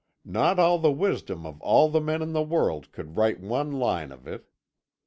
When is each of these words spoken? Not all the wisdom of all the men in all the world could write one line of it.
Not 0.25 0.57
all 0.57 0.79
the 0.79 0.91
wisdom 0.91 1.45
of 1.45 1.61
all 1.61 1.87
the 1.91 2.01
men 2.01 2.23
in 2.23 2.29
all 2.35 2.43
the 2.43 2.49
world 2.51 2.91
could 2.91 3.17
write 3.17 3.39
one 3.39 3.71
line 3.71 4.11
of 4.11 4.25
it. 4.25 4.49